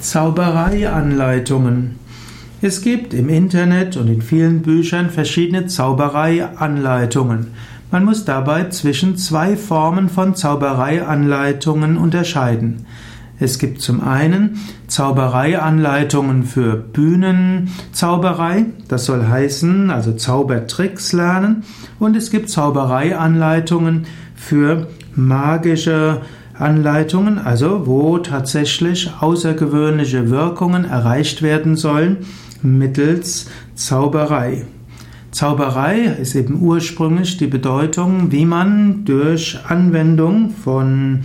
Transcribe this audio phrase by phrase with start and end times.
[0.00, 1.98] Zaubereianleitungen.
[2.62, 7.48] Es gibt im Internet und in vielen Büchern verschiedene Zaubereianleitungen.
[7.90, 12.86] Man muss dabei zwischen zwei Formen von Zaubereianleitungen unterscheiden.
[13.38, 21.64] Es gibt zum einen Zaubereianleitungen für Bühnenzauberei, das soll heißen, also Zaubertricks lernen,
[21.98, 26.22] und es gibt Zaubereianleitungen für magische
[26.58, 32.18] Anleitungen, also wo tatsächlich außergewöhnliche Wirkungen erreicht werden sollen
[32.62, 34.64] mittels Zauberei.
[35.30, 41.20] Zauberei ist eben ursprünglich die Bedeutung, wie man durch Anwendung von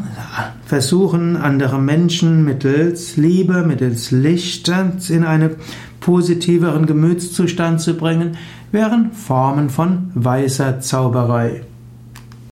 [0.65, 4.67] versuchen, andere Menschen mittels Liebe, mittels Licht
[5.09, 5.57] in einen
[5.99, 8.35] positiveren Gemütszustand zu bringen,
[8.71, 11.61] wären Formen von weißer Zauberei.